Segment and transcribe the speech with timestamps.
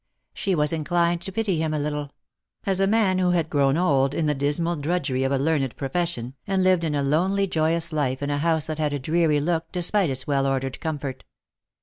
[0.33, 2.09] She was inclined to pity him a little,
[2.65, 6.33] as a man who had grown old in the dismal drudgery of a learned profession,
[6.47, 10.09] and lived a lonely joyless life in a house that had a dreary look despite
[10.09, 11.23] its well ordered comfort.